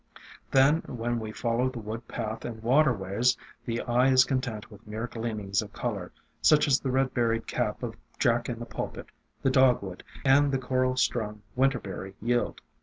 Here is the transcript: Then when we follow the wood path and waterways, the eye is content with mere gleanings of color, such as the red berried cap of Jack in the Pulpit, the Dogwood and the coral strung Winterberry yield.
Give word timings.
Then 0.49 0.81
when 0.87 1.19
we 1.19 1.31
follow 1.31 1.69
the 1.69 1.77
wood 1.77 2.07
path 2.07 2.43
and 2.43 2.63
waterways, 2.63 3.37
the 3.65 3.81
eye 3.81 4.07
is 4.07 4.25
content 4.25 4.71
with 4.71 4.87
mere 4.87 5.05
gleanings 5.05 5.61
of 5.61 5.73
color, 5.73 6.11
such 6.41 6.67
as 6.67 6.79
the 6.79 6.89
red 6.89 7.13
berried 7.13 7.45
cap 7.45 7.83
of 7.83 7.95
Jack 8.17 8.49
in 8.49 8.57
the 8.57 8.65
Pulpit, 8.65 9.11
the 9.43 9.51
Dogwood 9.51 10.03
and 10.25 10.51
the 10.51 10.57
coral 10.57 10.97
strung 10.97 11.43
Winterberry 11.55 12.15
yield. 12.19 12.61